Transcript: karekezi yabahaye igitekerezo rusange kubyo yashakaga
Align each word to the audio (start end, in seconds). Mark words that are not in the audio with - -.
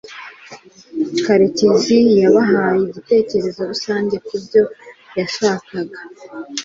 karekezi 1.25 1.99
yabahaye 2.21 2.81
igitekerezo 2.85 3.59
rusange 3.71 4.15
kubyo 4.27 4.63
yashakaga 5.17 5.99